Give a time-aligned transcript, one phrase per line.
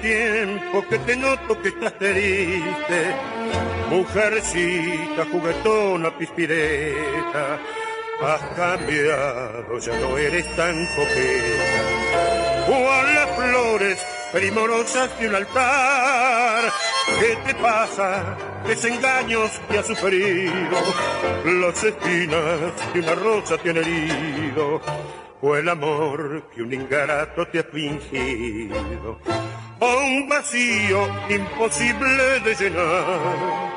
[0.00, 3.14] Tiempo que te noto que estás triste,
[3.90, 7.60] mujercita, juguetona, pispireta.
[8.22, 12.66] Has cambiado, ya no eres tan coqueta.
[12.66, 16.72] Cual las flores primorosas de un altar.
[17.20, 18.36] ¿Qué te pasa?
[18.66, 20.78] Desengaños que has sufrido.
[21.44, 24.80] Las espinas de una rosa han herido
[25.42, 29.18] fue el amor que un ingrato te ha fingido.
[29.82, 33.72] Un vacío imposible de llenar.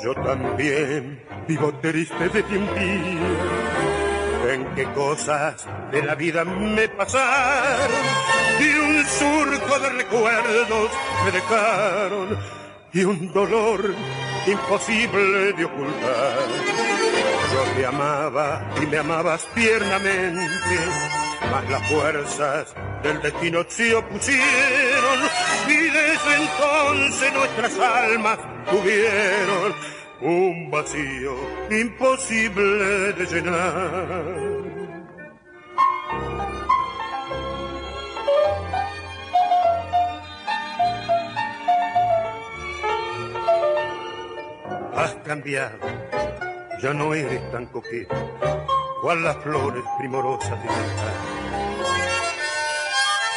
[0.00, 8.04] Yo también vivo triste de un día en qué cosas de la vida me pasaron
[8.60, 10.90] y un surco de recuerdos
[11.24, 12.38] me dejaron
[12.92, 13.92] y un dolor
[14.46, 16.83] imposible de ocultar.
[17.54, 20.76] Yo te amaba y me amabas tiernamente,
[21.52, 22.74] mas las fuerzas
[23.04, 25.20] del destino se opusieron
[25.68, 28.38] y desde entonces nuestras almas
[28.68, 29.72] tuvieron
[30.20, 31.36] un vacío
[31.70, 34.74] imposible de llenar.
[44.96, 45.78] has cambiado,
[46.84, 48.14] ya no eres tan coqueta,
[49.00, 50.68] cual las flores primorosas de.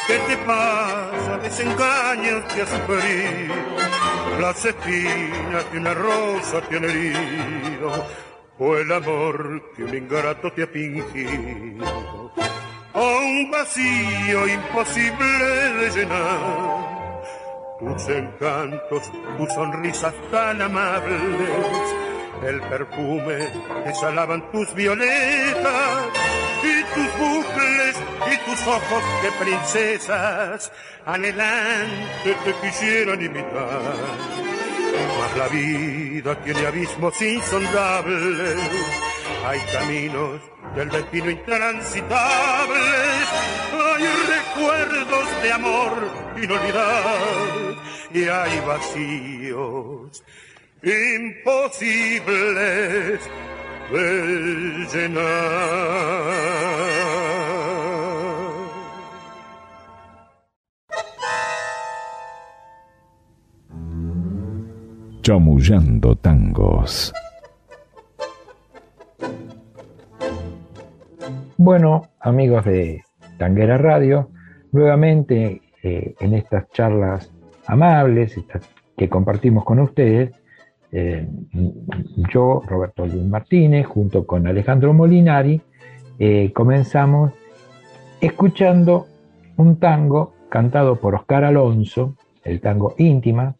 [0.06, 1.38] ¿Qué te pasa?
[1.42, 3.54] Desengaños te has sufrido,
[4.38, 8.06] las espinas de una rosa te han herido,
[8.58, 12.32] fue el amor que un ingrato te ha fingido,
[12.92, 16.98] un vacío imposible de llenar.
[17.80, 22.07] Tus encantos, tus sonrisas tan amables,
[22.42, 23.48] el perfume
[23.84, 26.06] que salaban tus violetas
[26.62, 27.96] y tus bucles
[28.32, 30.72] y tus ojos que princesas
[31.06, 33.94] anhelante te quisieran imitar.
[35.18, 38.56] Mas la vida tiene abismos insondables,
[39.46, 40.40] hay caminos
[40.74, 42.08] del destino intransitables,
[43.72, 45.92] hay recuerdos de amor
[46.36, 47.76] inolvidables
[48.12, 50.22] y hay vacíos
[50.82, 52.28] imposibles
[53.90, 55.28] de llenar.
[65.22, 67.12] Chamullando tangos.
[71.56, 73.02] Bueno, amigos de
[73.36, 74.30] Tanguera Radio,
[74.72, 77.30] nuevamente eh, en estas charlas
[77.66, 78.36] amables
[78.96, 80.30] que compartimos con ustedes,
[80.90, 81.28] eh,
[82.32, 85.60] yo, Roberto Luis Martínez, junto con Alejandro Molinari,
[86.18, 87.32] eh, comenzamos
[88.20, 89.06] escuchando
[89.56, 93.56] un tango cantado por Oscar Alonso, el tango íntima,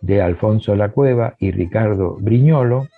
[0.00, 2.88] de Alfonso La Cueva y Ricardo Briñolo.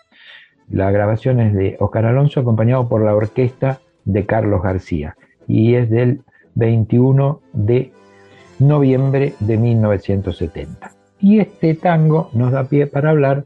[0.68, 5.16] La grabación es de Oscar Alonso acompañado por la orquesta de Carlos García
[5.46, 6.22] y es del
[6.54, 7.92] 21 de
[8.58, 10.92] noviembre de 1970.
[11.18, 13.44] Y este tango nos da pie para hablar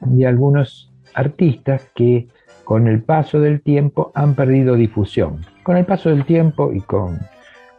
[0.00, 2.28] de algunos artistas que
[2.64, 5.44] con el paso del tiempo han perdido difusión.
[5.62, 7.18] Con el paso del tiempo y con,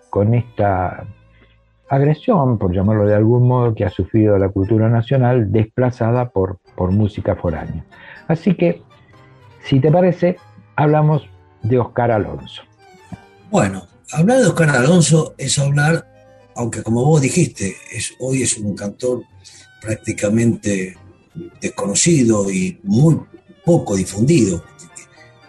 [0.09, 1.05] con esta
[1.89, 6.91] agresión, por llamarlo de algún modo, que ha sufrido la cultura nacional desplazada por, por
[6.91, 7.85] música foránea.
[8.27, 8.81] Así que,
[9.63, 10.37] si te parece,
[10.75, 11.27] hablamos
[11.63, 12.63] de Oscar Alonso.
[13.51, 16.07] Bueno, hablar de Oscar Alonso es hablar,
[16.55, 19.23] aunque como vos dijiste, es, hoy es un cantor
[19.81, 20.95] prácticamente
[21.61, 23.19] desconocido y muy
[23.65, 24.63] poco difundido.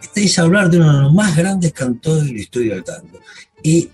[0.03, 3.21] Este es hablar de uno de los más grandes cantores de la historia del tango.
[3.63, 3.89] Y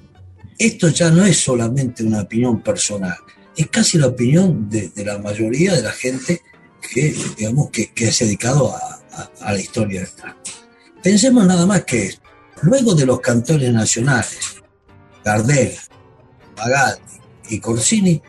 [0.58, 3.16] esto ya no es solamente una opinión personal,
[3.56, 6.42] es casi la opinión de, la mayoría de la gente
[6.92, 10.36] que, digamos, que, se ha dedicado a, la historia del tango.
[11.02, 12.14] Pensemos nada más que
[12.62, 14.62] luego de los cantores nacionales,
[15.24, 15.74] Gardel,
[16.56, 17.00] Magaldi
[17.50, 18.22] y Corsini,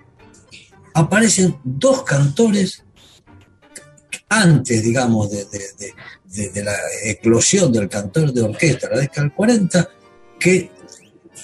[0.94, 2.84] aparecen dos cantores
[4.30, 9.90] antes, digamos, de, la eclosión del cantor de orquesta, la década del 40,
[10.40, 10.72] que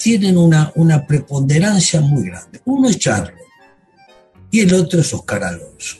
[0.02, 2.62] tienen una, una preponderancia muy grande.
[2.66, 3.38] Uno es Charlo
[4.52, 5.98] y el otro es Oscar Alonso.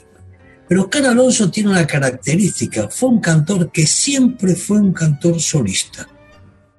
[0.68, 6.06] Pero Oscar Alonso tiene una característica, fue un cantor que siempre fue un cantor solista.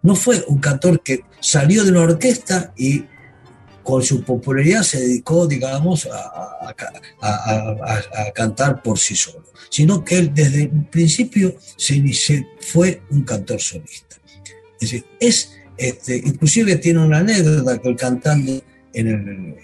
[0.01, 3.05] No fue un cantor que salió de la orquesta y
[3.85, 6.75] con su popularidad se dedicó, digamos, a,
[8.33, 14.17] cantar por sí solo, sino que él desde el principio se, fue un cantor solista.
[15.19, 19.55] Es, este, inclusive tiene una anécdota que el cantante en el,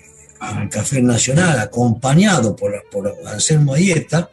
[0.69, 4.31] Café Nacional, acompañado por, por Anselmo Ayeta,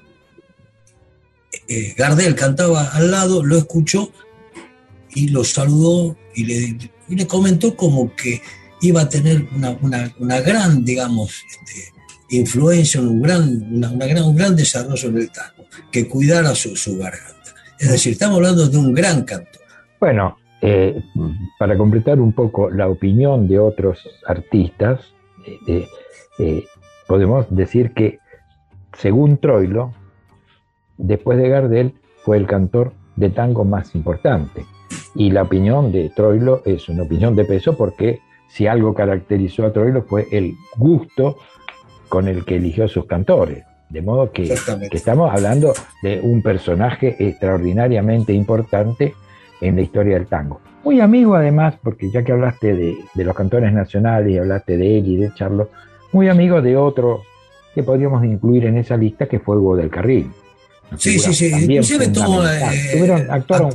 [1.67, 4.11] eh, Gardel cantaba al lado, lo escuchó
[5.11, 8.41] y lo saludó y le, y le comentó como que
[8.81, 9.47] iba a tener
[9.81, 11.93] una, gran, digamos, este,
[12.37, 17.55] influencia, un gran, una, gran, un gran desarrollo en el tango, que cuidara su, garganta.
[17.79, 19.59] Es decir, estamos hablando de un gran canto.
[20.01, 21.03] Bueno, eh,
[21.59, 25.01] para completar un poco la opinión de otros artistas,
[25.67, 25.87] eh,
[26.39, 26.65] eh,
[27.07, 28.19] podemos decir que,
[28.97, 29.95] según Troilo,
[30.97, 34.65] después de Gardel, fue el cantor de tango más importante.
[35.15, 39.73] Y la opinión de Troilo es una opinión de peso porque si algo caracterizó a
[39.73, 41.37] Troilo fue el gusto
[42.09, 43.65] con el que eligió sus cantores.
[43.89, 44.55] De modo que,
[44.93, 45.73] estamos hablando
[46.03, 49.15] de un personaje extraordinariamente importante
[49.61, 50.61] en la historia del tango.
[50.85, 55.07] Muy amigo además, porque ya que hablaste de, los cantores nacionales y hablaste de él
[55.07, 55.71] y de Charlo,
[56.13, 57.23] muy amigo de otro
[57.75, 60.31] que podríamos incluir en esa lista que fue Hugo del Carril.
[60.97, 61.47] Sí, sí, sí.
[61.47, 63.71] Inclusive eh, actuaron,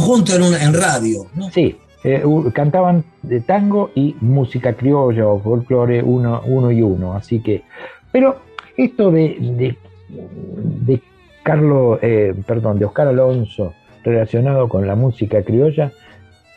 [0.00, 1.26] juntos, en, radio.
[1.34, 1.50] ¿no?
[1.50, 2.22] Sí, eh,
[2.52, 7.14] cantaban de tango y música criolla o folclore uno, uno y uno.
[7.14, 7.62] Así que,
[8.12, 8.36] pero
[8.76, 9.74] esto de,
[10.08, 11.02] de,
[11.42, 13.72] Carlos, eh, perdón, de Oscar Alonso
[14.02, 15.92] relacionado con la música criolla,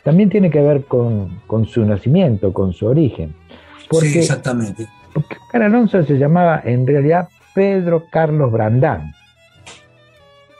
[0.04, 3.34] también tiene que ver con, su nacimiento, con su origen.
[3.88, 4.86] Porque, sí, exactamente.
[5.14, 9.12] Porque Oscar Alonso se llamaba en realidad Pedro Carlos Brandán.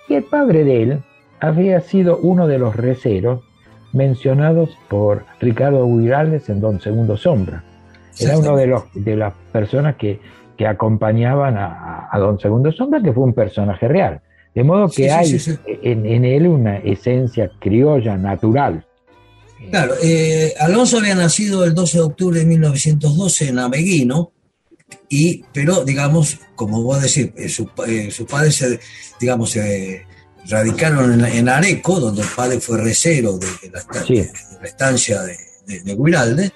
[0.09, 1.03] Y el padre de él
[1.41, 3.48] había sido uno de los receros
[3.93, 7.65] mencionados por Ricardo Guiraldes en Don Segundo Sombra.
[8.19, 10.21] Era uno de, los, de las personas que,
[10.57, 14.21] que acompañaban a, Don Segundo Sombra, que fue un personaje real.
[14.55, 15.39] De modo que hay
[15.83, 18.85] en, él una esencia criolla natural.
[19.71, 24.33] Claro, eh, Alonso había nacido el 12 de octubre de 1912 en Ameguino,
[25.09, 28.81] y, pero digamos, como vos decís, eh, su, eh, sus padres, se,
[29.21, 30.07] digamos, se
[30.49, 35.37] radicaron en, Areco, donde el padre fue recero de, la, estancia de,
[35.67, 36.53] de,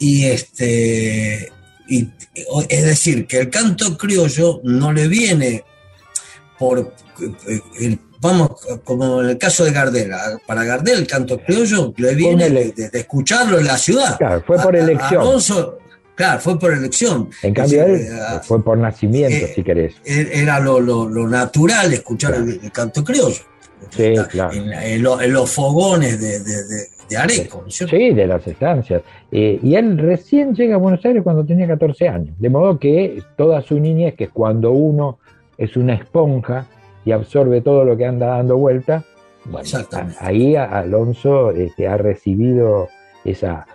[0.00, 1.52] y este
[1.88, 2.08] y,
[2.68, 5.64] es decir, que el canto criollo no le viene
[6.58, 6.92] por
[8.20, 8.50] vamos,
[8.84, 10.10] como en el caso de Gardel,
[10.46, 14.18] para Gardel el canto criollo le viene de, escucharlo en la ciudad.
[14.18, 15.22] Claro, fue por elección.
[16.18, 17.30] Claro, fue por elección.
[17.44, 19.94] En cambio, él eh, fue por nacimiento, eh, si querés.
[20.04, 23.40] Eh, era lo, natural escuchar el, canto criollo.
[23.90, 24.52] Sí, claro.
[24.52, 26.40] En, los fogones de,
[27.08, 29.00] de, Areco, ¿no Sí, de las estancias.
[29.30, 32.34] y él recién llega a Buenos Aires cuando tenía 14 años.
[32.36, 35.20] De modo que toda su niñez, que cuando uno
[35.56, 36.66] es una esponja
[37.04, 39.04] y absorbe todo lo que anda dando vuelta,
[39.44, 39.68] bueno,
[40.18, 42.88] ahí Alonso este, ha recibido
[43.24, 43.66] esa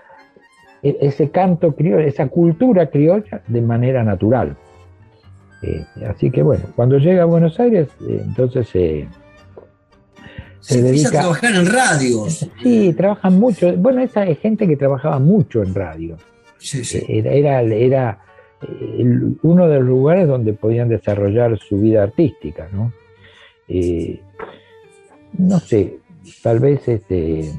[0.84, 4.58] ese canto criollo, esa cultura criolla de manera natural.
[5.62, 9.08] Eh, así que bueno, cuando llega a Buenos Aires, eh, entonces se,
[10.82, 12.26] dedica a trabajar en radio.
[12.30, 13.74] Sí, trabajan mucho.
[13.78, 16.18] Bueno, esa es gente que trabajaba mucho en radio.
[16.58, 16.98] Sí, sí.
[17.08, 18.20] Eh, era, era,
[19.42, 22.94] uno de los lugares donde podían desarrollar su vida artística, ¿no?
[25.38, 25.98] no sé,
[26.44, 27.52] tal vez este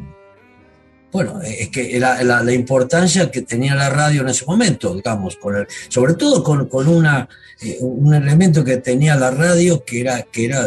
[1.14, 5.54] bueno, es que la, la, importancia que tenía la radio en ese momento, digamos, con
[5.88, 7.28] sobre todo con, una,
[7.62, 10.66] eh, un elemento que tenía la radio que era, que era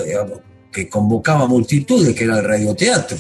[0.72, 3.18] que convocaba multitudes, que era el radioteatro.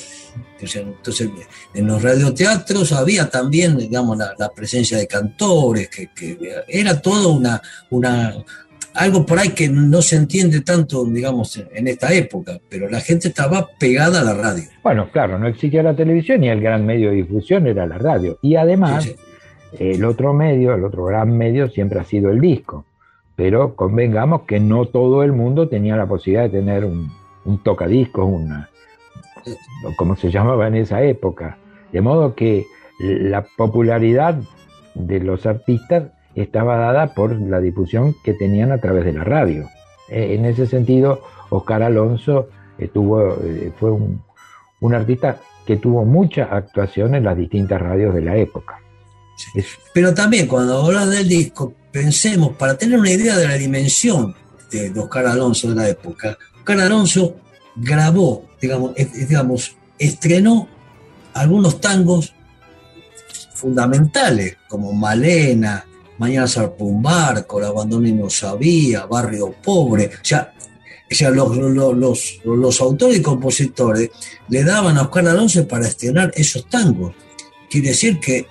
[0.62, 1.30] Entonces,
[1.74, 6.38] en los radioteatros había también, digamos, la, presencia de cantores, que, que,
[6.70, 8.38] era todo una, una,
[8.98, 13.28] algo por ahí que no se entiende tanto, digamos, en esta época, pero la gente
[13.28, 14.64] estaba pegada a la radio.
[14.84, 18.40] Bueno, claro, no existía la televisión y el gran medio de difusión era la radio.
[18.42, 19.08] Y además,
[19.78, 22.86] el otro medio, el otro gran medio siempre ha sido el disco.
[23.36, 27.12] Pero convengamos que no todo el mundo tenía la posibilidad de tener un,
[27.46, 28.70] un tocadiscos, una,
[29.96, 31.58] como se llamaba en esa época.
[31.92, 32.66] De modo que
[33.00, 34.40] la popularidad
[34.96, 36.06] de los artistas
[36.42, 39.70] estaba dada por la difusión que tenían a través de la radio.
[40.10, 42.50] Eh, en ese sentido, Oscar Alonso
[42.94, 43.36] tuvo,
[43.80, 44.22] fue un,
[44.82, 48.80] un artista que tuvo mucha actuación en las distintas radios de la época.
[49.94, 54.36] Pero también cuando hablas del disco, pensemos, para tener una idea de la dimensión
[54.72, 57.36] de, Oscar Alonso de la época, Oscar Alonso
[57.76, 60.68] grabó, digamos, digamos, estrenó
[61.34, 62.34] algunos tangos
[63.54, 65.86] fundamentales, como Malena,
[66.18, 70.08] Mañana zarpó un barco, La abandono y no sabía, Barrio Pobre.
[70.08, 70.54] O sea,
[71.10, 74.10] o sea los, los, los, autores y compositores
[74.50, 77.14] le daban a Oscar Alonso para estrenar esos tangos.
[77.70, 78.48] Quiere decir que eh,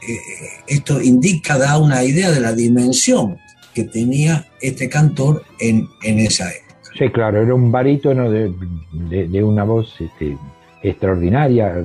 [0.67, 3.39] esto indica, da una idea de la dimensión
[3.75, 6.67] que tenía este cantor en, en esa época.
[6.99, 8.51] Sí, claro, era un barítono de,
[8.93, 10.37] de, una voz este,
[10.83, 11.85] extraordinaria.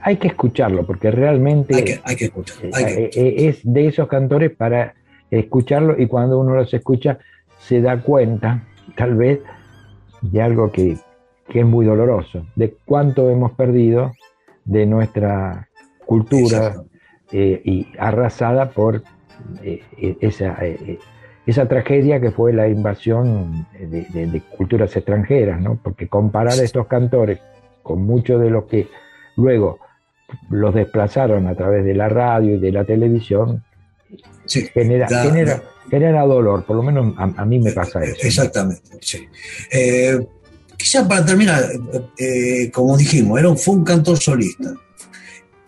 [0.00, 4.08] Hay que escucharlo, porque realmente hay que, hay que escucharlo, eh, eh, es de esos
[4.08, 4.94] cantores para
[5.30, 7.18] escucharlo y cuando uno los escucha
[7.58, 8.64] se da cuenta,
[8.96, 9.40] tal vez,
[10.22, 10.96] de algo que,
[11.48, 14.12] que es muy doloroso, de cuánto hemos perdido
[14.64, 15.68] de nuestra
[16.04, 16.82] cultura
[17.32, 19.02] eh, y arrasada por
[19.62, 19.82] eh,
[20.20, 20.98] esa, eh,
[21.46, 25.78] esa tragedia que fue la invasión de, culturas extranjeras, ¿no?
[25.82, 27.40] porque comparar estos cantores
[27.82, 28.88] con muchos de los que
[29.38, 29.78] luego
[30.50, 33.64] los desplazaron a través de la radio y de la televisión,
[34.74, 38.26] genera, genera, genera, dolor, por lo menos a, mí me pasa eso.
[38.26, 39.26] Exactamente, sí.
[40.76, 41.64] quizá para terminar,
[42.72, 44.74] como dijimos, era un, fue un cantor solista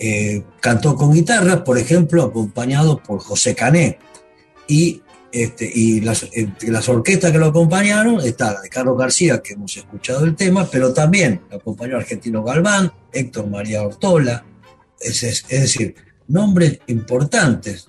[0.03, 3.99] eh, cantó con guitarra, por ejemplo, acompañado por José Cané.
[4.67, 6.27] Y, este, y las,
[6.63, 10.67] las orquestas que lo acompañaron está la de Carlos García, que hemos escuchado el tema,
[10.73, 14.45] pero también lo acompañó Argentino Galván, Héctor María Ortola,
[15.01, 15.95] es, decir,
[16.29, 17.89] nombres importantes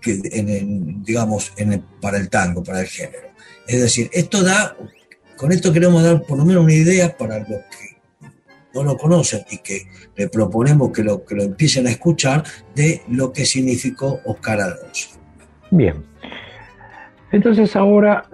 [0.00, 0.16] que,
[1.04, 1.52] digamos,
[2.00, 3.28] para el tango, para el género.
[3.66, 4.76] Es decir, esto da,
[5.36, 7.96] con esto queremos dar por lo menos una idea para los que
[8.74, 13.02] no lo conocen y que le proponemos que lo, que lo empiecen a escuchar de
[13.08, 15.18] lo que significó Oscar Alonso.
[15.70, 16.04] Bien.
[17.32, 18.28] Entonces ahora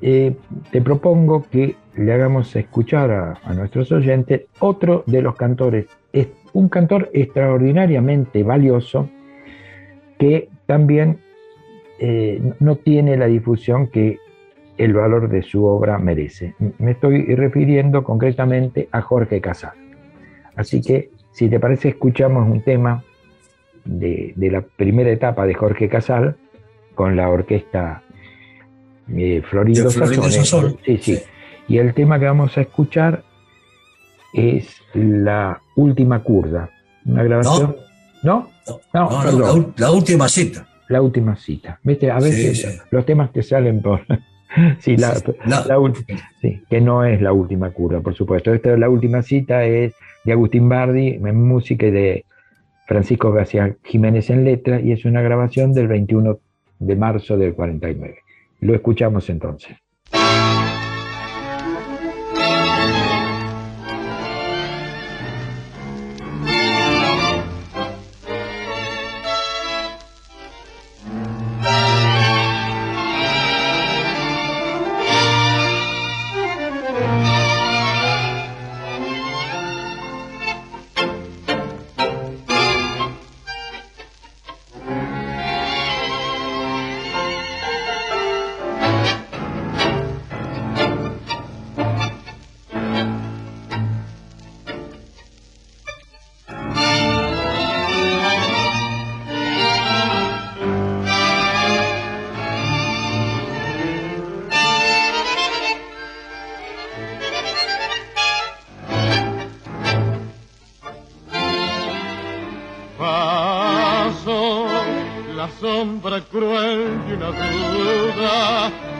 [0.00, 0.36] eh,
[0.70, 6.68] te propongo que le hagamos escuchar a, nuestros oyentes otro de los cantores, es un
[6.68, 9.08] cantor extraordinariamente valioso
[10.18, 11.18] que también
[11.98, 14.18] eh, no tiene la difusión que
[14.76, 16.54] el valor de su obra merece.
[16.78, 19.72] Me estoy refiriendo concretamente a Jorge Casal.
[20.54, 23.02] Así que, si te parece, escuchamos un tema
[23.84, 26.36] de, la primera etapa de Jorge Casal
[26.94, 28.02] con la orquesta
[29.16, 30.76] eh, Florido, Sazón.
[30.84, 31.18] Sí, sí,
[31.68, 33.22] Y el tema que vamos a escuchar
[34.32, 36.70] es La Última Curda.
[37.04, 37.76] Una grabación.
[38.22, 38.50] ¿No?
[38.66, 40.66] No, no, la, última cita.
[40.88, 41.78] La última cita.
[41.82, 42.10] ¿Viste?
[42.10, 44.00] A veces los temas que salen por,
[44.80, 45.14] sí, la,
[46.40, 48.52] sí, que no es la última curva, por supuesto.
[48.52, 49.94] Esta la última cita es
[50.24, 52.24] de Agustín Bardi en música y de
[52.86, 56.38] Francisco García Jiménez en letra y es una grabación del 21
[56.78, 58.18] de marzo del 49.
[58.60, 59.76] Lo escuchamos entonces.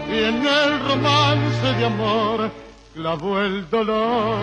[0.09, 2.51] y en el romance de amor
[2.95, 4.39] clavó el dolor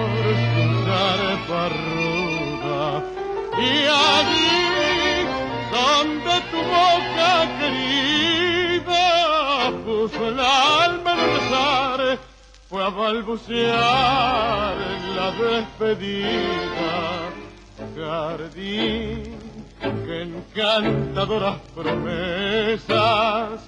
[0.55, 3.03] su zarpa ruda.
[3.57, 5.25] Y allí,
[5.71, 9.05] donde tu boca querida
[9.83, 12.19] puso el alma en rezar,
[12.69, 16.93] fue a balbucear en la despedida.
[17.95, 19.35] Jardín
[20.05, 23.59] que encantadoras promesas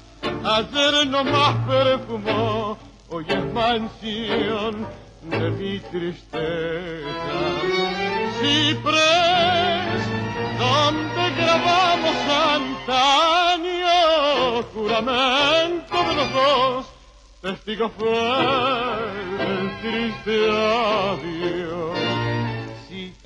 [0.41, 4.87] Ας ερνώ μαχβρεφομό, όχι εμμάντιον,
[5.29, 7.39] να μην τριστέτα.
[8.39, 10.01] Σιφρές,
[10.85, 13.97] όπου γραβάμοσαν τα χρόνια,
[14.57, 16.85] ο κουράμενος των δύο,
[17.41, 17.91] δεσπίκος
[19.81, 20.39] τριστέ
[21.09, 21.91] αδίο.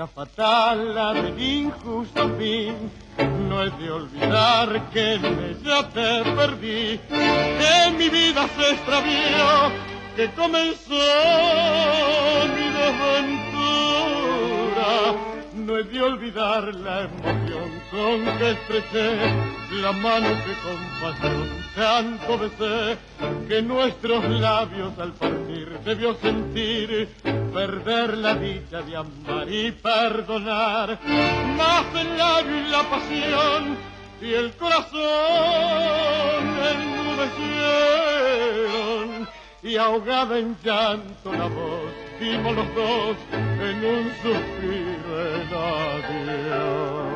[0.08, 2.92] Fatal la del injusto fin,
[3.48, 9.72] no es de olvidar que en ella te perdí, que mi vida se extravió,
[10.16, 10.96] que comenzó
[12.56, 13.92] mi desventura.
[15.54, 19.16] No he de olvidar la emoción con que estreché
[19.82, 22.98] la mano que con pasión tanto besé,
[23.48, 27.10] que nuestros labios al partir debió sentir
[27.54, 31.00] perder la dicha de amar y perdonar,
[31.58, 32.08] más el
[32.50, 33.78] y la pasión
[34.22, 35.02] y el corazón
[36.72, 39.28] enmudecieron
[39.64, 47.11] y ahogada en llanto la voz dimos los dos en un suspiro en adiós.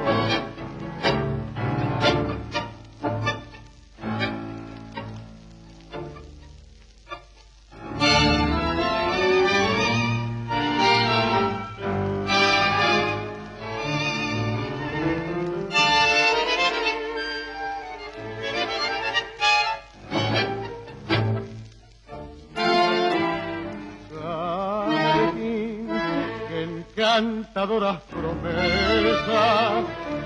[27.66, 29.84] Cantadoras promesas,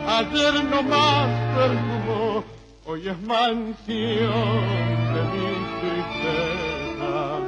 [0.08, 2.44] ayer no más perfumó,
[2.86, 4.68] hoy es mansión
[5.14, 7.42] de mis tristezas.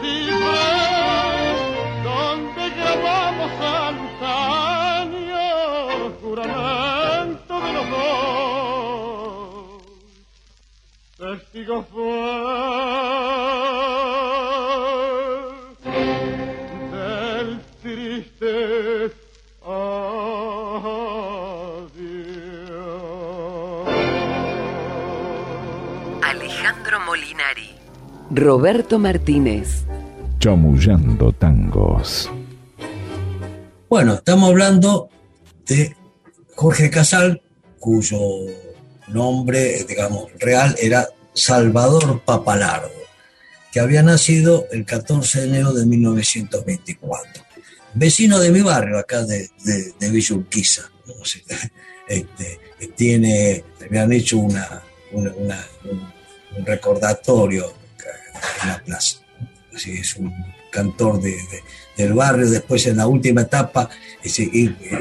[0.00, 1.60] Si ves
[2.02, 3.52] donde grabamos
[4.10, 5.46] antaño,
[6.20, 8.08] juramento de los dos,
[11.16, 13.21] testigo fue
[28.34, 29.84] Roberto Martínez.
[30.38, 32.30] Chamullando tangos.
[33.88, 35.08] Bueno, estamos hablando
[35.66, 35.94] de
[36.54, 37.42] Jorge Casal,
[37.78, 38.18] cuyo
[39.08, 42.90] nombre, digamos, real era Salvador Papalardo,
[43.70, 47.42] que había nacido el 14 de enero de 1924
[47.94, 50.90] vecino de mi barrio, acá de, de, de Villa Urquiza.
[52.08, 52.58] Este,
[52.96, 55.52] tiene, me han hecho una, un,
[56.64, 57.72] recordatorio
[58.62, 59.18] en la plaza.
[59.74, 60.32] Así es un
[60.70, 61.20] cantor
[61.96, 62.48] del barrio.
[62.50, 63.88] Después, en la última etapa,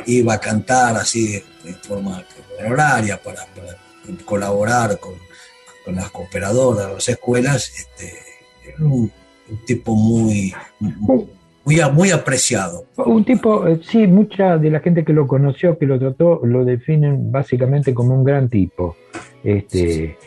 [0.06, 2.24] iba a cantar así de forma
[2.68, 3.46] horaria para,
[4.26, 5.14] colaborar con,
[5.94, 7.72] las cooperadoras, las escuelas.
[7.76, 8.14] Este,
[8.66, 9.12] era un,
[9.66, 10.54] tipo muy
[11.64, 12.86] muy, apreciado.
[12.98, 16.66] Un tipo, eh, sí, mucha de la gente que lo conoció, que lo trató, lo
[16.66, 18.96] definen básicamente como un gran tipo.
[19.44, 20.18] Este,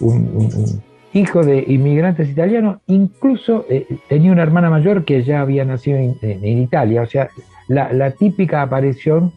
[0.00, 5.98] un, hijo de inmigrantes italianos, incluso eh, tenía una hermana mayor que ya había nacido
[5.98, 7.30] en, Italia, o sea,
[7.68, 9.32] la, típica aparición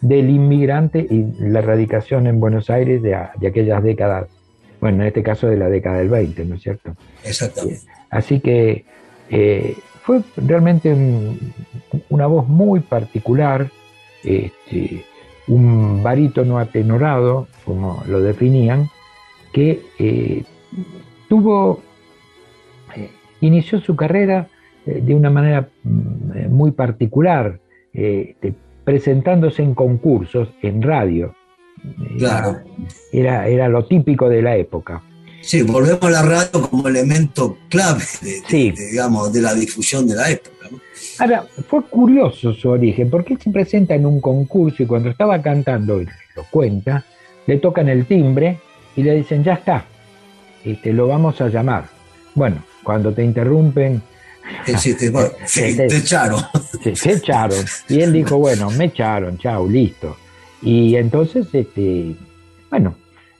[0.00, 4.28] del inmigrante y la radicación en Buenos Aires de, aquellas décadas,
[4.80, 6.94] bueno, en este caso de la década del 20, ¿no es cierto?
[7.24, 7.80] Exactamente.
[8.10, 8.84] Así que
[9.30, 10.94] eh, fue realmente
[12.10, 13.70] una voz muy particular,
[14.22, 15.04] este,
[15.48, 18.90] un barítono atenorado, como lo definían,
[19.52, 20.44] que eh,
[21.34, 21.82] tuvo,
[22.94, 24.48] eh, inició su carrera
[24.86, 27.58] eh, de una manera mm, muy particular,
[27.92, 31.34] este, presentándose en concursos en radio.
[32.18, 32.60] Claro.
[33.12, 35.02] Era, era lo típico de la época.
[35.40, 40.30] Sí, volvemos a la radio como elemento clave de, digamos, de la difusión de la
[40.30, 40.68] época.
[41.18, 45.42] Ahora, fue curioso su origen, porque él se presenta en un concurso y cuando estaba
[45.42, 47.04] cantando, y lo cuenta,
[47.46, 48.58] le tocan el timbre
[48.96, 49.84] y le dicen, ya está,
[50.64, 51.86] este, lo vamos a llamar.
[52.34, 54.02] Bueno, cuando te interrumpen...
[54.76, 56.40] Sí, te, te, echaron.
[56.94, 57.64] Se, echaron.
[57.88, 60.16] Y él dijo, bueno, me echaron, chao, listo.
[60.60, 62.16] Y entonces, este,
[62.70, 62.94] bueno,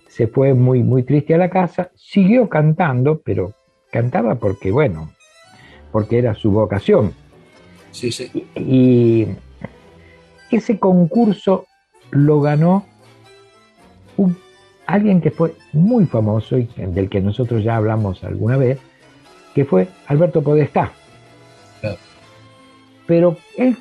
[0.08, 3.52] se fue muy, muy triste a la casa, siguió cantando, pero
[3.90, 5.10] cantaba porque, bueno,
[5.90, 7.14] porque era su vocación.
[7.90, 8.46] Sí, sí.
[8.54, 9.28] Y,
[10.50, 11.66] ese concurso
[12.12, 12.86] lo ganó
[14.86, 18.78] alguien que fue muy famoso y del que nosotros ya hablamos alguna vez,
[19.54, 20.92] que fue Alberto Podestá.
[23.06, 23.76] Pero él,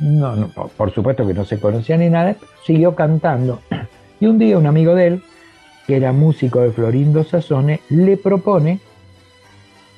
[0.00, 3.60] no, por supuesto que no se conocía ni nada, siguió cantando.
[4.18, 5.22] Y un día un amigo de él
[5.86, 8.80] que era músico de Florindo Sassone, le propone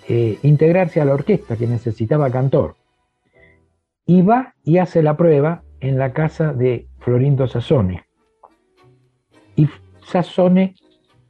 [0.08, 2.76] eh, integrarse a la orquesta que necesitaba cantor.
[4.06, 8.04] Y va y hace la prueba en la casa de Florindo Sassone.
[9.54, 9.68] Y
[10.06, 10.74] Sassone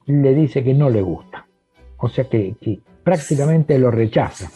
[0.07, 1.47] le dice que no le gusta.
[1.99, 2.55] O sea que,
[3.05, 4.51] prácticamente lo rechaza.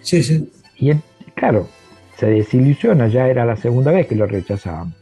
[0.00, 0.50] Sí, sí.
[0.78, 0.92] Y
[1.34, 1.68] claro,
[2.16, 4.94] se desilusiona, ya era la segunda vez que lo rechazaban.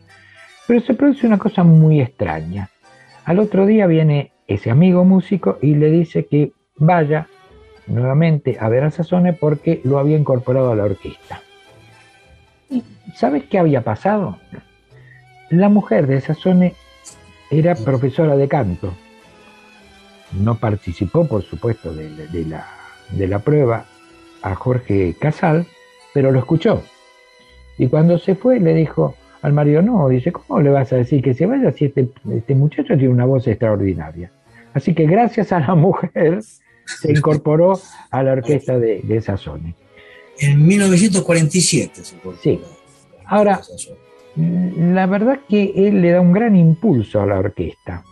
[0.67, 2.71] Pero se produce una cosa muy extraña.
[3.25, 7.29] Al otro día viene ese amigo músico y le dice que vaya
[7.87, 11.43] nuevamente a ver a Sassone porque lo había incorporado a la orquesta.
[12.71, 12.83] ¿Y
[13.15, 14.39] sabes qué había pasado?
[15.51, 16.75] La mujer de Sassone
[17.59, 18.95] era profesora de canto.
[20.41, 22.11] No participó, por supuesto, de,
[22.47, 22.67] la,
[23.11, 23.85] de la prueba
[24.43, 25.67] a Jorge Casal,
[26.13, 26.83] pero lo escuchó.
[27.79, 31.23] Y cuando se fue le dijo al marido, no, dice, ¿cómo le vas a decir
[31.23, 34.31] que se vaya si este, este muchacho tiene una voz extraordinaria?
[34.73, 36.41] Así que gracias a la mujer
[36.85, 37.79] se incorporó
[38.11, 39.75] a la orquesta de, de Sassone.
[40.39, 42.43] En 1947 se incorporó.
[42.43, 42.61] Sí.
[43.27, 43.61] Ahora,
[44.37, 48.03] la verdad que él le da un gran impulso a la orquesta.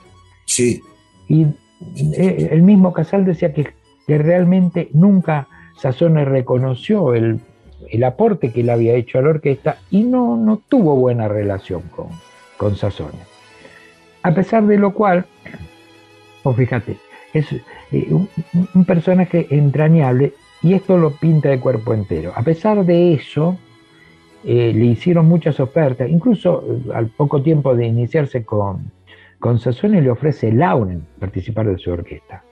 [0.44, 0.80] Sí.
[1.28, 1.46] Y
[2.16, 3.68] eh, el mismo Casal decía que,
[4.06, 7.40] que realmente nunca Sassone reconoció el,
[7.90, 11.82] el, aporte que le había hecho a la orquesta y no, no tuvo buena relación
[11.94, 12.08] con,
[12.56, 12.76] con.
[14.22, 15.26] A pesar de lo cual,
[16.44, 16.98] pues fíjate,
[17.32, 18.28] es eh, un,
[18.74, 22.32] un, personaje entrañable y esto lo pinta de cuerpo entero.
[22.36, 23.58] A pesar de eso,
[24.44, 28.90] eh, le hicieron muchas ofertas, incluso eh, al poco tiempo de iniciarse con,
[29.38, 32.42] con le ofrece Lauren participar de su orquesta.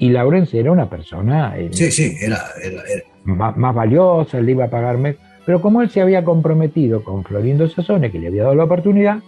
[0.00, 3.02] Y Lauren era una persona eh, sí, sí, era, era, era.
[3.24, 5.16] Más, más, valiosa, le iba a pagarme.
[5.46, 9.18] Pero como él se había comprometido con Florindo Sassone, que le había dado la oportunidad,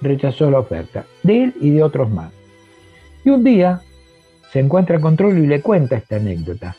[0.00, 2.32] rechazó la oferta de él y de otros más.
[3.24, 3.80] Y un día
[4.52, 6.76] se encuentra con Troilo y le cuenta esta anécdota.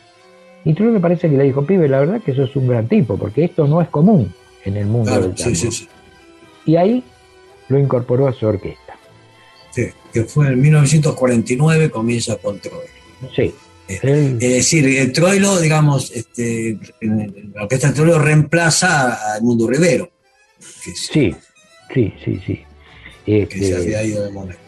[0.63, 3.17] Y Troilo parece que le dijo, pibe, la verdad que eso es un gran tipo,
[3.17, 4.34] porque esto no es común
[4.67, 5.56] en el mundo claro, del tango.
[5.56, 5.88] sí, sí, sí.
[6.65, 7.03] Y ahí
[7.69, 8.97] lo incorporó a su orquesta.
[9.71, 12.82] Sí, que fue en 1949 comienza con Troilo.
[13.36, 13.53] Sí.
[13.88, 20.10] Eh, es decir, el Troilo, digamos, este, la orquesta de Troilo reemplaza a Mundo Rivero.
[20.84, 21.36] Que sí,
[21.93, 22.63] sí, sí, sí.
[23.25, 24.60] Que se había ido de Monaco.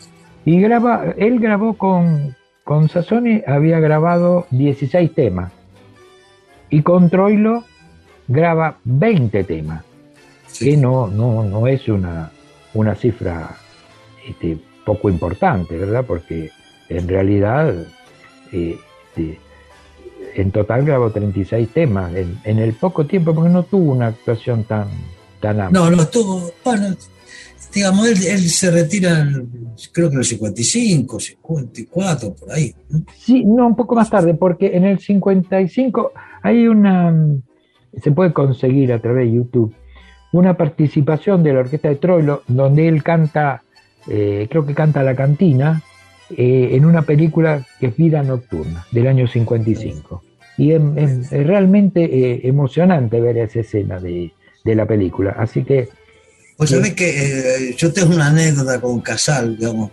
[0.45, 5.51] Y graba, él grabó con, con Sassone, había grabado 16 temas.
[6.69, 7.65] Y con Troilo
[8.27, 9.83] graba 20 temas,
[10.59, 10.71] sí.
[10.71, 12.31] que no, no, no es una,
[12.73, 13.57] una cifra
[14.27, 16.05] este, poco importante, ¿verdad?
[16.05, 16.51] Porque
[16.89, 17.73] en realidad
[18.51, 18.77] eh,
[19.09, 19.39] este,
[20.35, 24.63] en total grabó 36 temas en, en, el poco tiempo, porque no tuvo una actuación
[24.63, 24.87] tan,
[25.39, 25.81] tan amplia.
[25.81, 26.95] No, no estuvo, bueno,
[27.73, 29.27] digamos, él, él, se retira,
[29.91, 32.73] creo que en el 55, 54, por ahí.
[32.89, 33.01] ¿no?
[33.17, 37.13] Sí, no, un poco más tarde, porque en el 55 hay una
[38.01, 39.73] se puede conseguir a través de YouTube
[40.31, 43.63] una participación de la orquesta de Troilo donde él canta,
[44.07, 45.83] eh, creo que canta La Cantina,
[46.37, 50.23] eh, en una película que es Vida Nocturna, del año 55.
[50.57, 54.31] Y es, es, es realmente eh, emocionante ver esa escena de,
[54.63, 55.31] de, la película.
[55.31, 55.89] Así que...
[56.55, 59.91] Pues sabés que eh, yo tengo una anécdota con Casal, digamos,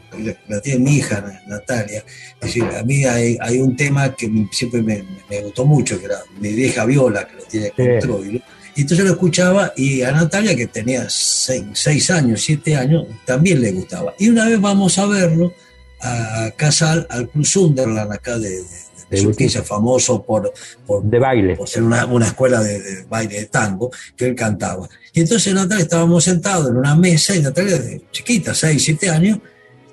[0.48, 2.02] la tiene mi hija, Natalia.
[2.40, 6.06] Es decir, a mí hay, hay un tema que siempre me, me, gustó mucho, que
[6.06, 8.24] era mi vieja viola, que lo tiene control.
[8.24, 8.42] Sí.
[8.76, 13.62] Y entonces lo escuchaba y a Natalia, que tenía seis, seis, años, siete años, también
[13.62, 14.14] le gustaba.
[14.18, 15.54] Y una vez vamos a verlo
[16.02, 18.66] a Casal, al Club Sunderland, acá de, de,
[19.08, 20.52] de Justicia, famoso por,
[20.86, 21.56] por, de baile.
[21.56, 24.86] por ser una, una escuela de, de, baile de tango, que él cantaba.
[25.14, 27.80] Y entonces Natalia estábamos sentados en una mesa y Natalia,
[28.12, 29.38] chiquita, seis, siete años,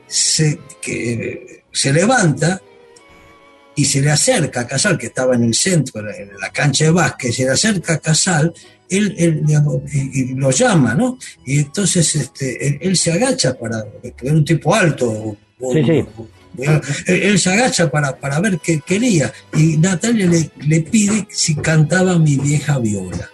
[0.07, 2.61] se, que, se levanta
[3.75, 6.91] y se le acerca a Casal, que estaba en el centro, en la cancha de
[6.91, 8.53] básquet, se le acerca a Casal,
[8.89, 11.17] él, él digamos, y, y, lo llama, ¿no?
[11.45, 13.83] Y entonces este, él, él, se agacha para,
[14.21, 15.37] era un tipo alto.
[15.73, 16.05] Sí, sí.
[16.57, 21.55] Él, él, se agacha para, para ver qué quería y Natalia le, le pide si
[21.55, 23.29] cantaba mi vieja viola.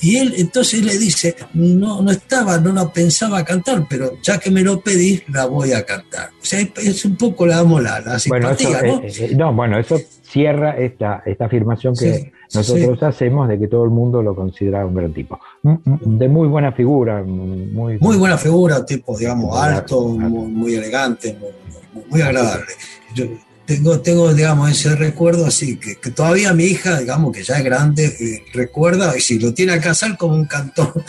[0.00, 4.50] Y él entonces le dice, no, no estaba, no la pensaba cantar, pero ya que
[4.50, 6.30] me lo pedís, la voy a cantar.
[6.40, 9.28] O sea, es un poco la amo la, la simpatía, bueno, eso, ¿no?
[9.28, 13.04] Eh, no, bueno, eso cierra esta, esta afirmación que sí, nosotros sí.
[13.04, 15.38] hacemos de que todo el mundo lo considera un gran tipo.
[15.62, 17.22] De muy buena figura.
[17.22, 22.72] Muy, muy buena figura, tipo, digamos, alto, muy, muy elegante, muy, muy agradable.
[23.14, 23.26] Yo,
[23.66, 27.64] tengo, tengo, digamos, ese recuerdo así, que, que, todavía mi hija, digamos, que ya es
[27.64, 30.92] grande, eh, recuerda, y si lo tiene a casar como un cantor,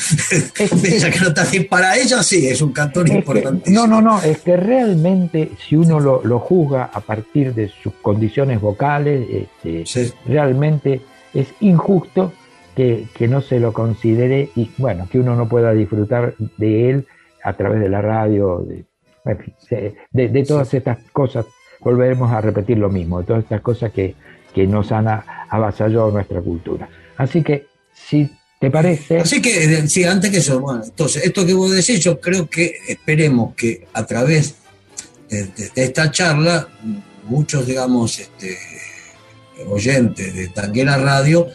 [0.84, 3.62] ella que no está así, para ella sí, es un importantísimo.
[3.64, 7.70] Que, no, no, no, es que realmente si uno lo, lo juzga a partir de
[7.84, 10.14] sus condiciones vocales, este, sí.
[10.26, 11.02] realmente
[11.34, 12.34] es injusto
[12.76, 17.08] que, que no se lo considere y, bueno, que uno no pueda disfrutar de él
[17.44, 18.86] a través de la radio, de,
[20.12, 21.46] de, de todas estas cosas
[21.86, 24.16] volveremos a repetir lo mismo, de todas estas cosas que,
[24.56, 26.90] que nos han avasallado nuestra cultura.
[27.16, 28.28] Así que, si
[28.60, 29.20] te parece...
[29.20, 32.50] Así que, eh, sí, antes que eso, bueno, entonces, esto que vos decís, yo creo
[32.50, 34.56] que esperemos que a través
[35.30, 36.68] de, esta charla,
[37.26, 38.58] muchos, digamos, este,
[39.70, 41.48] oyentes de Tanguera Radio,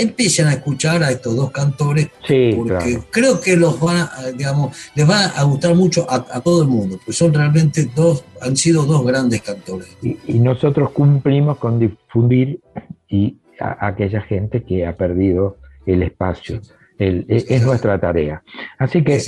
[0.00, 2.08] empiecen a escuchar a estos dos cantores,
[2.56, 6.68] porque creo que los van a, digamos, les va a gustar mucho a, todo el
[6.68, 9.96] mundo, pues son realmente dos, han sido dos grandes cantores.
[10.02, 12.60] Y, nosotros cumplimos con difundir
[13.08, 16.60] y a, aquella gente que ha perdido el espacio.
[16.98, 18.42] E, es, nuestra tarea.
[18.78, 19.22] Así que,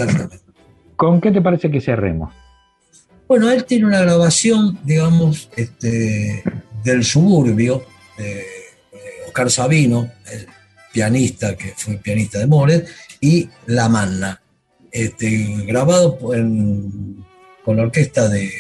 [0.97, 2.33] ¿con qué te parece que cerremos?
[3.29, 6.43] Bueno, él tiene una grabación, digamos, este,
[6.85, 7.83] del suburbio,
[8.19, 8.45] de
[9.27, 10.11] Oscar Sabino,
[10.93, 12.85] pianista, que fue pianista de Mores,
[13.21, 14.41] y La Manna,
[14.91, 18.51] este, grabado con la orquesta de,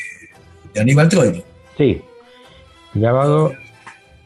[0.78, 1.44] Aníbal Troilo.
[1.76, 2.00] Sí,
[2.94, 3.52] grabado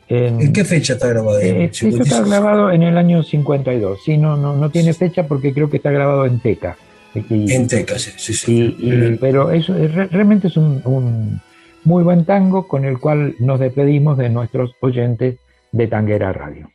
[0.09, 1.41] en, ¿En qué fecha está grabado?
[1.41, 4.05] Eh, está grabado en el año 52.
[4.05, 6.77] Sí, no, no, no tiene fecha porque creo que está grabado en Teca.
[7.15, 8.35] en Teca, sí, sí.
[8.35, 9.19] sí.
[9.21, 11.41] pero eso realmente es un, un,
[11.85, 15.39] muy buen tango con el cual nos despedimos de nuestros oyentes
[15.73, 16.71] de Tanguera Radio.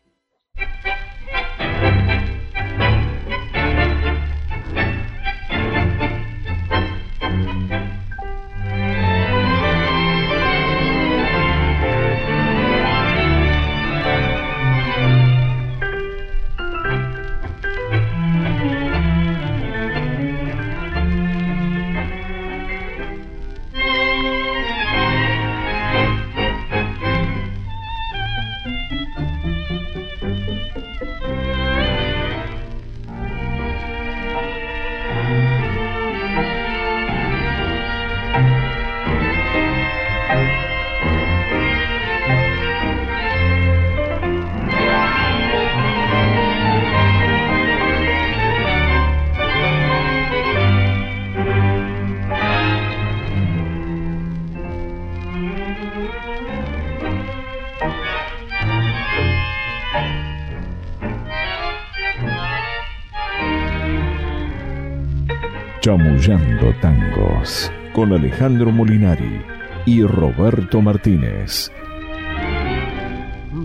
[65.91, 69.41] Chamullando Tangos con Alejandro Molinari
[69.85, 71.69] y Roberto Martínez.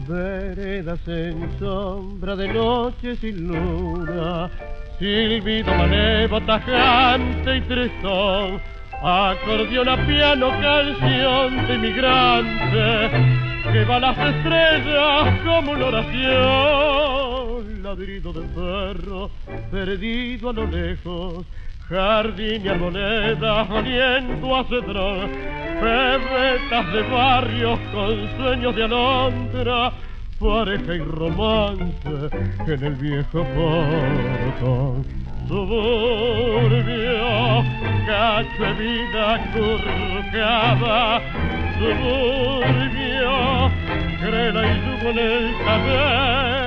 [0.09, 4.51] Veredas en sombra de noche sin luna,
[4.99, 8.61] silbido manevo tajante y tristón,
[9.05, 13.11] acordeón a piano canción de inmigrante,
[13.73, 19.31] que va a las estrellas como una oración, ladrido de perro
[19.71, 21.47] perdido a lo lejos
[21.89, 25.31] Jardín y arboleda, aliento a cedrón,
[25.81, 29.93] bebetas de barrios con sueños de alondra,
[30.41, 32.29] pareja y romance
[32.67, 35.05] en el viejo portón.
[35.47, 37.23] Suburbio,
[38.05, 41.23] cacho de vida currucada,
[41.79, 43.71] suburbio,
[44.21, 46.66] crela y yugo en el saber,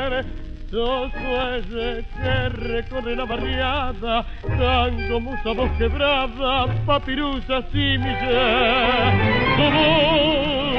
[0.71, 9.13] Dos fuelles que recorre la barriada, tango, musa, voz quebrada, papirusa, miser.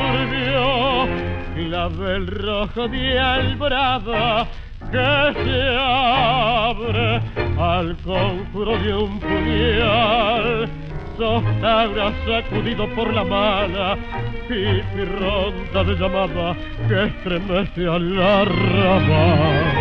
[0.07, 1.09] Suburbio,
[1.57, 4.46] clavel rojo de alborada,
[4.92, 7.20] que se abre
[7.59, 10.68] al conjuro de un puñal.
[11.20, 13.98] Sostaura sacudido por la mala,
[14.48, 16.57] ronda de llamada
[16.88, 19.80] que estremece al arrabal.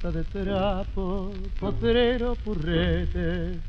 [0.00, 3.60] Pelota de trapo, potrero, purrete,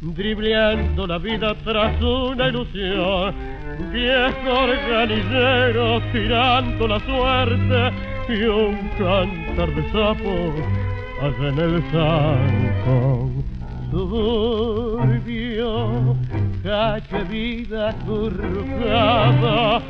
[0.00, 3.34] dribleando la vida tras una ilusión,
[3.92, 7.92] viejo organillero tirando la suerte
[8.28, 10.54] y un cantar de sapo
[11.20, 13.45] allá el zancón.
[13.96, 15.72] Suburbio,
[16.62, 19.80] calle vida currujada,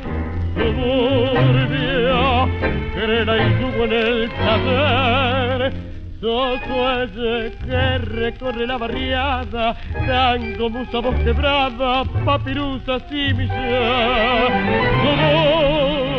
[0.55, 2.47] suburbio,
[2.95, 5.73] crena y jugo en el taller,
[6.21, 9.75] Sosuelle que recorre la barriada,
[10.07, 14.47] tango, musa, voz quebrada, papirusa, similla.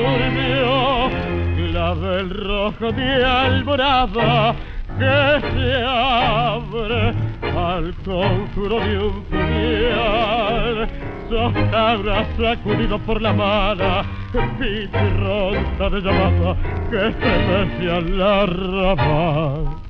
[0.05, 1.09] Suburbio,
[1.57, 4.55] clavel rojo de alborada,
[4.98, 10.89] que se abre al conjuro de un puñal.
[11.29, 16.57] Sosabra sacudido por la mala, ronda de llamada
[16.91, 17.13] que
[17.81, 19.83] se a la rama.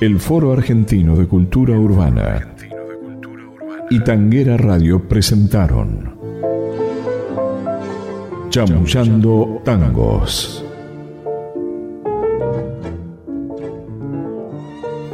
[0.00, 2.54] El Foro Argentino de Cultura Urbana
[3.88, 6.15] y Tanguera Radio presentaron
[8.50, 10.64] Chamullando Tangos.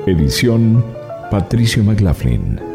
[0.07, 0.85] Edición
[1.31, 2.72] Patricio McLaughlin.